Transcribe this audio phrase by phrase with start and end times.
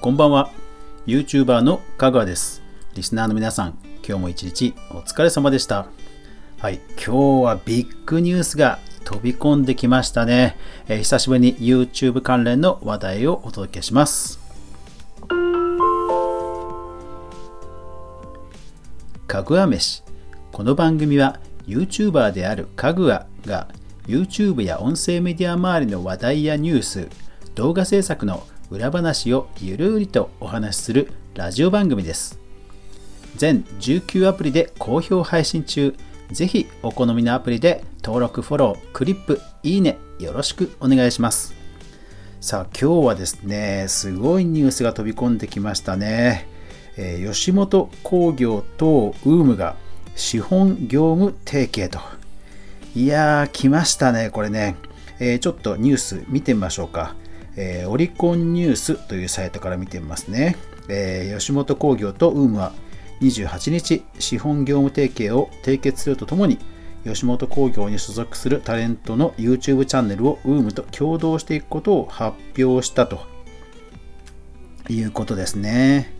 [0.00, 0.52] こんばんは。
[1.08, 2.62] YouTuber のかぐわです。
[2.94, 3.76] リスナーの皆さん
[4.06, 5.88] 今日も一日お疲れ様でした。
[6.60, 10.56] はい今日はビッグニュースが飛び込んできましたね、
[10.86, 14.38] えー、久しぶりに YouTube 関連の話題をお届けします。
[19.26, 20.04] かぐわ飯。
[20.52, 23.66] この番組は YouTuber であるかぐわが
[24.06, 27.08] YouTube や音声メディア周りの話題やニュース
[27.56, 32.38] 動画制作の裏話をゆるりとお話しするラジオ番組です。
[33.36, 35.94] 全19アプリで好評配信中。
[36.30, 41.54] ぜひお好みのアプリで登録フォロークリップいいねよろしくお願いします。
[42.42, 46.46] さあ今日はですねすごいニュースが飛び込んできましたね、
[46.98, 49.76] えー、吉本興業と UM が
[50.14, 52.00] 資本業務提携と。
[52.94, 54.76] いやー、来ましたね、これね。
[55.20, 57.14] えー、ちょっとニュース見てみましょうか。
[57.60, 60.56] えー、オリコンニュースというサイトから見てみますね。
[60.88, 62.72] えー、吉本興業と UM は
[63.20, 66.58] 28日、資本業務提携を締結するとともに、
[67.04, 73.26] 吉本興業に所属するタレントの YouTube チャンネルを UM と共同していくことを発表したと
[74.88, 76.12] いうことですね。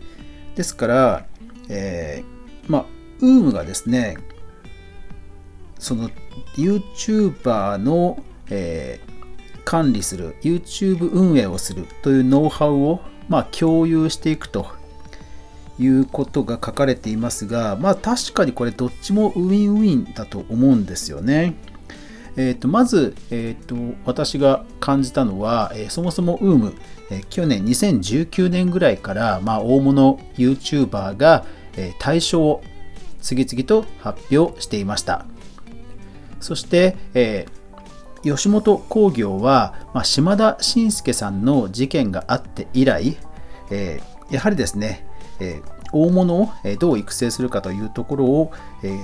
[0.55, 1.25] ですから、
[1.69, 2.85] えー、まあ、
[3.21, 4.17] UM がですね、
[5.77, 6.09] その
[6.57, 9.08] YouTuber の、えー、
[9.69, 14.65] 管理する YouTube 運営をするというノウハウを、まあ、共有していくと
[15.77, 21.53] いうことが書かれていますが、まあ、確かにこれどっちもウィンウィンだと思うんですよね。
[22.35, 26.73] えー、とまず、えー、と私が感じたのは、えー、そもそも UM、
[27.11, 31.45] えー、去年2019年ぐらいから、まあ、大物 YouTuber が、
[31.77, 32.63] えー、対象を
[33.21, 35.27] 次々と発表していました。
[36.39, 37.58] そして、えー、
[38.23, 43.17] 吉本興業は、まあ、島田紳介さんの事件があって以来、
[43.71, 45.05] えー、やはりですね、
[45.39, 46.49] えー、大物を
[46.79, 48.51] どう育成するかというところを、
[48.83, 49.01] えー、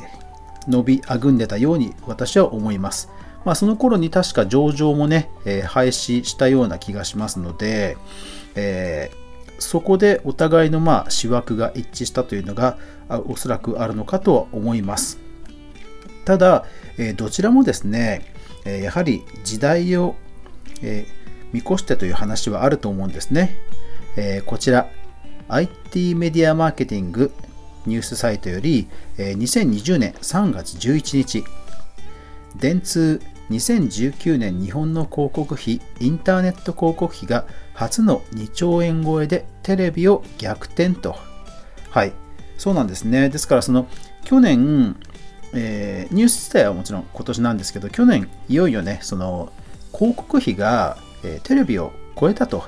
[0.68, 3.10] 伸びあぐんでたように私は思います。
[3.46, 7.96] まあ、その頃に確か上場もね、え、廃止したような気がしますので、
[8.56, 9.12] え、
[9.60, 12.78] そこでお互いのまあ思惑が一致したというのが
[13.28, 15.20] おそらくあるのかとは思います。
[16.26, 16.66] ただ、
[16.98, 18.35] えどちらもですね、
[18.66, 20.16] えやはり時代を、
[20.82, 21.06] え
[21.54, 23.56] 見越してという話はあると思うんですね。
[24.18, 24.90] えこちら、
[25.48, 27.32] IT メディアマーケティング
[27.86, 28.88] ニュースサイトより、
[29.18, 31.44] え2020年3月11日、
[32.60, 41.16] 電通2019年日本の広告費、インターネット広告費が初の2兆円超えでテレビを逆転と。
[41.90, 42.14] はい、
[42.58, 43.30] そうなんですね。
[43.30, 43.88] ですから、その
[44.24, 44.96] 去年、
[45.56, 49.52] えー、ニュース自体はもちろん今年なんですけど、去年いよいよね、その
[49.94, 52.66] 広告費が、えー、テレビを超えたと。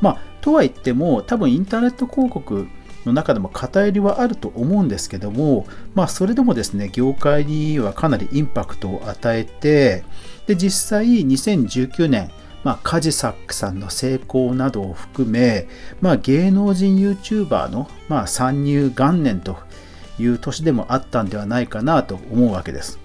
[0.00, 2.68] まあ、とは言っても、多分インターネット広告
[3.04, 10.04] の中でも偏りはあると思うんですけども、まあ、それでもですね、業界にはかなりインパクトを与えて、
[10.46, 12.30] で、実際2019年、
[12.64, 15.68] まあ、カジサックさんの成功などを含め、
[16.00, 19.58] まあ、芸能人 YouTuber の、まあ、参入元年と
[20.18, 22.98] いう年でもあったんではないかなと思うわけです。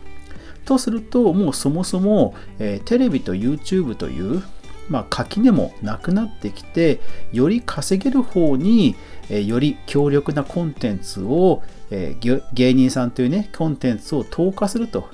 [0.65, 4.43] とすると、もうそもそも、えー、テレビと YouTube という、
[4.89, 6.99] まあ、垣根もなくなってきて、
[7.31, 8.95] より稼げる方に、
[9.29, 15.09] えー、より強力なコンテンツを、えー、芸人さんというね、コンテンツを投下すると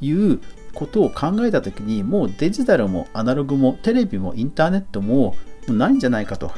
[0.00, 0.40] いう
[0.74, 5.36] ことを考えたときに、もうデジタルもアナログもテレビもインターネットも
[5.68, 6.52] ないんじゃないかと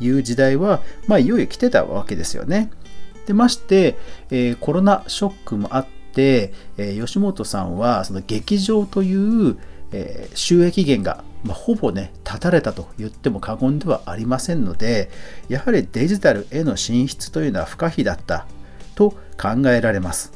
[0.00, 2.70] いう時代は、まあ、いよいよ来てたわけですよね。
[3.26, 3.96] でまして、
[4.30, 9.58] えー、コロナショックもあって、えー、吉本さんはその劇場という、
[9.92, 15.10] えー、収益源が、まあ、ほぼね断たれたと言っても過言ではありませんので
[15.48, 18.46] やはりデジタルへの進出というのは不可避だった
[18.94, 20.32] と考えられます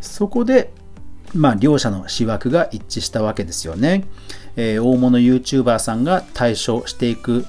[0.00, 0.72] そこで
[1.34, 4.04] まあ、両者の思惑が一致したわけですよね。
[4.56, 7.44] えー、大物 YouTuber さんが対処していく、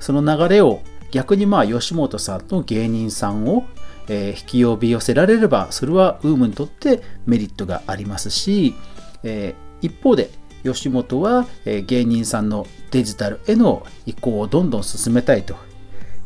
[0.00, 0.80] その流れを
[1.14, 3.64] 逆にまあ吉本さんの芸人さんを、
[4.08, 8.74] え引き呼び寄せられればそれはウームにとってメリットがありますし、
[9.22, 10.30] え一方で
[10.64, 15.54] 吉本は、え芸人さんのデジタルへの移行をどんどん進めたいと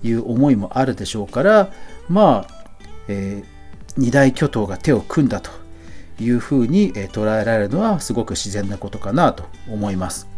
[0.02, 1.70] いう思いもあるでしょうから
[2.08, 2.64] まあ、
[3.08, 3.44] え、
[3.98, 5.50] 二大巨頭が手を組んだと
[6.18, 10.37] いうふうに捉えられるのはすごく自然なことかなと思います。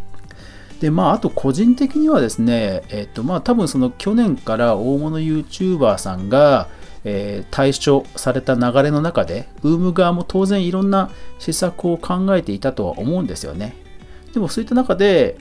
[0.81, 6.69] でまあ、あと個人的にはですね、えっとまあ、多分その去年から大物 YouTuber さんが、
[7.05, 13.77] えー、対処された流れの中で、ウーム側も当然いろんな施策を考えていたとは思うんですよね。
[14.33, 15.37] でもそういった中で、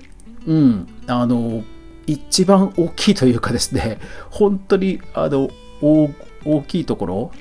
[0.46, 1.64] うん、あの、
[2.06, 4.00] 一番大きいというかですね、
[4.30, 5.50] 本当にあの
[5.82, 7.32] 大きいところを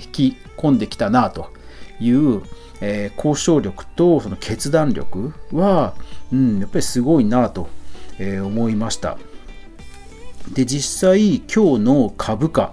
[0.00, 1.50] 引き込んできたなと
[2.00, 2.42] いう、
[2.80, 5.94] えー、交渉力とその決断力は、
[6.32, 7.68] うん、やっぱりすごいなと、
[8.18, 9.18] えー、思いました。
[10.52, 12.72] で、実際今日の株価、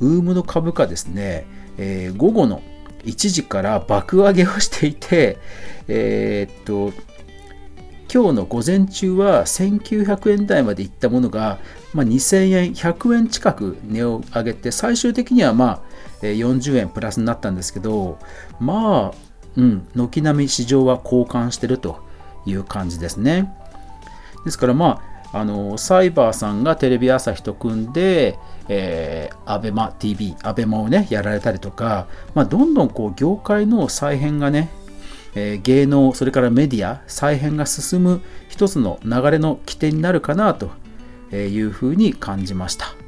[0.00, 1.46] ウームの株価ですね、
[1.78, 2.62] えー、午後の
[3.04, 5.38] 1時から爆上げをしていて、
[5.88, 6.92] えー、っと、
[8.12, 11.58] 今日の午前中は1900円台までいったものが、
[11.94, 15.82] まあ、2000円、100円近く値を上げて、最終的にはま
[16.20, 18.18] あ40円プラスになったんですけど、
[18.60, 22.00] まあ、うん、軒並み市場は交換してると
[22.46, 23.54] いう感じですね。
[24.44, 25.00] ですからま
[25.32, 34.68] あ、あのサイバーさんがテレビ朝日と組んで、えー、アベマ TV、アベマをね、やられたりとか、まあ、どんどんこう業界の再編がね、
[35.34, 40.70] えー、芸能、それからメディア、再編が進む一つの流れの起点になるかなと
[41.34, 43.01] いうふうに感じました。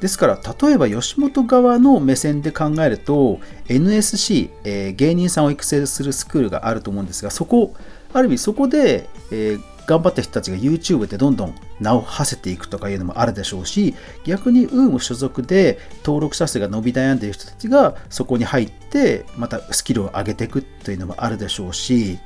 [0.00, 3.38] ですから例えば吉本側の目線で考えると
[3.68, 7.74] NSC、えー、芸人さんを育成するスクールがあると思うんですがそこ
[8.12, 13.94] ある意味そこで、えー、頑張った人たちが YouTube でどんどん名を馳せていくとかいうのもあるでしょうし
[14.24, 22.18] 逆に UM 所属で登録者数が伸び悩んでいる人たちがそこに入ってまたスキルを上げていくというのもあるでしょうし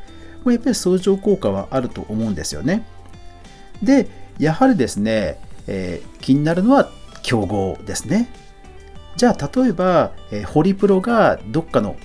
[0.45, 2.87] もうやっぱり相乗効果はあると思うんですよね。
[3.83, 6.91] でやはりですね、えー、気になるのは
[7.25, 8.29] 競合ですね。
[9.17, 11.97] じゃあ例えば、えー、ホリプロがどっかの、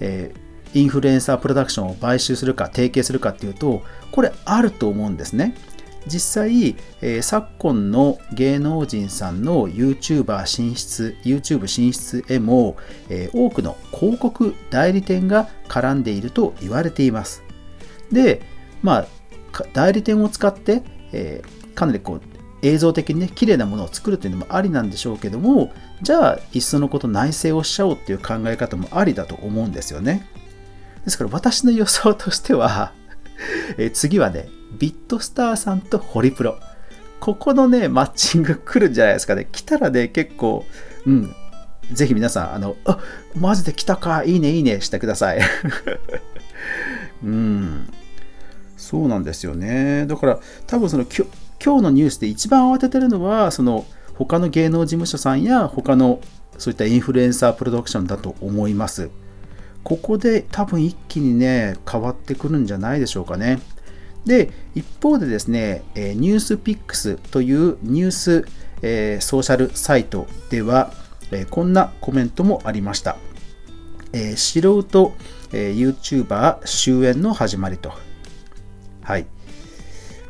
[0.00, 3.82] えーインフルエンサープロダクションを買収するか提携するかっていうと
[4.12, 5.54] これあると思うんですね。
[6.06, 12.76] 実際、えー、昨今の芸能人さんの YouTuber 進出 YouTube 進出へも、
[13.08, 17.42] えー、多くの広告代理店が絡んでいると言われています。
[18.12, 18.42] で
[18.82, 19.06] まあ
[19.72, 20.82] 代理店を使って、
[21.12, 22.20] えー、かなりこう
[22.62, 25.72] 映像的にね綺麗なものを作るというのもありなんでしょうけども
[26.02, 30.26] じゃあいっそのこと内製をしちゃおうっていう考え方もありだと思うんですよね
[31.04, 32.92] ですから私の予想としては
[33.78, 34.48] え次はね、
[34.78, 36.58] ビットスターさんとホリプロ。
[37.20, 39.48] ここのね、マッチング来るんじゃないですかね。
[39.50, 40.64] 来たらね、結構、
[41.06, 41.34] うん、
[41.92, 42.98] ぜひ皆さん、あの、あ
[43.34, 45.40] マジで来たか、いいね、いいねしてください。
[47.24, 47.88] うん、
[48.76, 50.06] そうなんですよね。
[50.06, 51.04] だから、多分その
[51.64, 56.20] 今日のニュースで一番慌ててるのは、その他の芸能事務所さんや他の
[56.58, 59.10] そういったインフルエンサープロダクションだと思います。
[59.84, 63.60] ここで多分一気にね、変わってくるんじゃないでしょうかね。
[64.24, 68.48] で、一方でですね、えニュースピックスというニュース、
[68.82, 70.92] えー、ソーシャルサイトでは、
[71.30, 73.16] えー、こんなコメントもありました。
[74.12, 75.14] えー、素人、
[75.52, 77.92] え YouTuber 終焉の始まりと。
[79.02, 79.26] はい。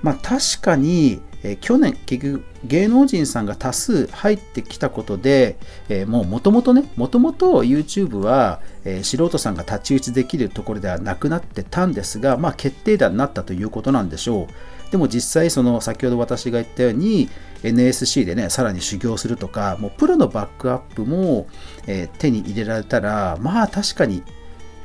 [0.07, 5.59] まあ確かに、え去年結局芸能人さんが多数入ってきたことで、
[5.89, 14.91] えー、もうもともとねもともと YouTube は、えー、素人さんが太刀打ちできるところではなくなってたんですが、まあ、決定打になったということなんでしょう。
[14.93, 17.29] でも実際その先ほど私が言ったように
[17.65, 21.49] NSC でねさらに修行するとかもうプロのバックアップも、
[21.89, 24.23] え、手に入れられたらまあ確かに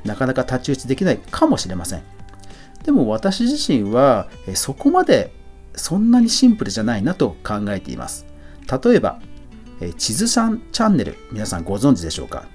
[0.03, 2.20] なかなか太刀打ちできないかもしれません。
[2.83, 5.33] でも私自身は、そこまで
[5.75, 8.25] そんなにシンプルじゃないなと考えています。
[8.83, 9.19] 例えば、
[9.97, 12.45] 地図さんチャンネル、皆さんご存知でしょうか、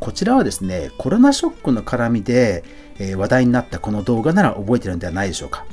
[0.00, 2.64] こちらはですね、コロナショックの絡みで、
[3.16, 5.64] 話題になったこの動画なら覚えてるんではないでしょうか？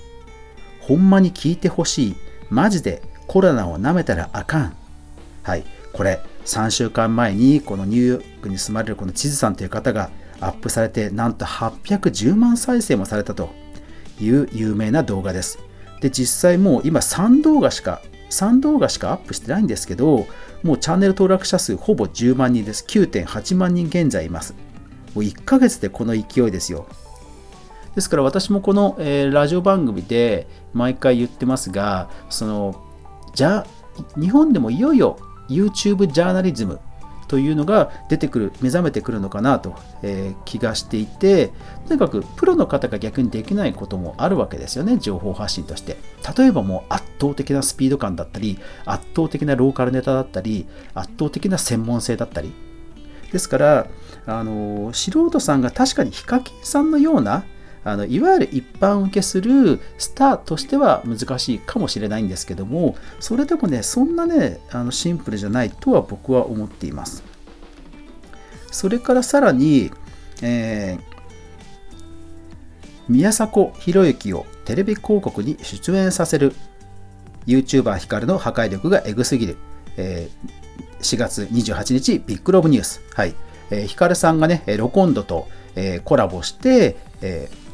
[0.79, 2.15] ほんまに聞いてほしい。
[2.51, 4.75] マジでコロナを舐めたらあかん。
[5.41, 13.49] はい、これ3週間前にこのニューヨークに住まれるこの地図さんという方がアップされてなんと810万再生もされたと
[14.19, 15.59] いう有名な動画です。
[16.01, 20.27] で、実際もう今3動画しか、3動画しかアップしてないんですけど、
[20.63, 22.85] もうチャンネル登録者数ほぼ10万人です。
[22.87, 24.53] 9.8万人現在います。
[25.13, 26.87] もう1ヶ月でこの勢いですよ。
[27.95, 32.83] ですから私もこの、えー、ラジオ番組で毎回言ってますが、その、
[33.33, 33.65] じゃ
[34.19, 35.17] 日本でもいよいよ
[35.49, 36.79] YouTube ジャーナリズム
[37.35, 41.51] というのが出てくる目覚めてくるのかなと、えー、気がしていて
[41.85, 45.97] とにかくプロの方が逆にできないこともあるわけですよね情報発信として。
[46.37, 52.53] 例えばもう圧倒的なスピード感だったり圧倒的なローカルネタだったり圧倒的な専門性だったり。
[53.33, 53.87] ですから
[54.27, 57.43] あの素人さんが確かにヒカキンさんのような
[57.85, 67.23] あのいわゆる一般受けするスターとしては難しいかもしれないんですけどもそれでもねそんなねあのシンプルじゃないとは僕は思っています。
[68.71, 69.91] それからさらに、
[70.41, 71.15] えー
[73.07, 76.53] 宮迫博之をテレビ広告に出演させる
[77.45, 79.57] YouTuber ヒカルの破壊力がエグすぎる、
[79.97, 83.35] えー、4月28日ビッグロブニュース、はい。
[83.69, 87.64] えー、ヒカルさんがねロコンドと、えー、コラボして、えー、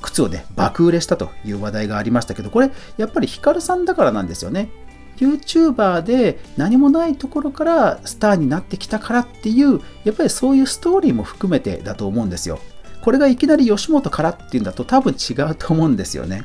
[0.00, 4.70] 靴をね爆売れしたという話題がありましたけどこれやっぱりヒカルさんだからなんですよね。
[5.18, 12.58] YouTuber で何もないところからスターになってきたからっていうやっぱりそういうストーリーも含めてだと思うんですよ。
[13.02, 16.44] これがいきなり吉本からっていうんだと多分違うと思うんですよね。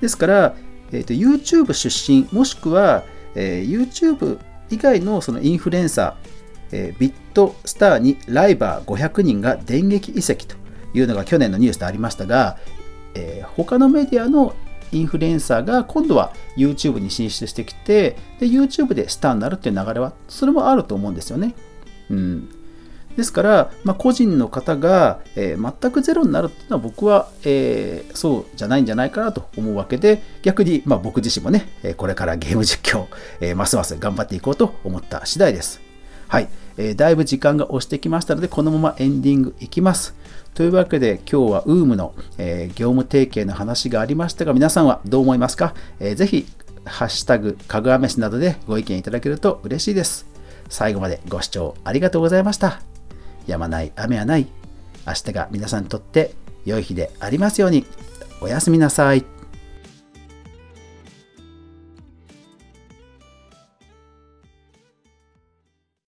[0.00, 0.56] ですから、
[0.92, 4.38] えーと、YouTube 出身もしくは、えー、YouTube
[4.70, 10.57] 以外のそのインフルエンサー、えー、ビットスターにライバー500人が電撃移籍と。
[10.94, 12.56] いうのが去年のニュースでありましたが、
[13.14, 14.54] えー、他のメディアの
[14.92, 21.54] インフルエンサーが今度は YouTube に進出してきてで YouTube でスターになるっていう流れはそれもあると思うんですよね。
[22.10, 22.48] うん、
[23.16, 31.66] ですから、まあ、個人の方が、えー、全くゼロになるっていうのは僕は、えー、そうじゃないんじゃないかなと思うわけで逆に、まあ、僕自身もね
[31.96, 33.06] これからゲーム実況、
[33.40, 35.80] えー、ますます頑張っていこうと思った次第です。
[36.28, 40.14] はい、えー、だいぶ時間が押してきましたのでこのままエンディングいきます。
[40.54, 46.46] というわけで今日は UM の、えー、業務提携の話がありましたが皆さんはどう思いますか、えー、ぜひ
[46.84, 50.26] ハッシュタグかぐわ飯などでご意見いただけると嬉しいです。
[50.68, 52.80] 最後までご視聴ありがとうございました。
[53.46, 54.46] やまない雨はない。
[55.06, 57.84] 明日が皆さんにとって良い日でありますように。
[58.40, 59.37] おやすみなさい。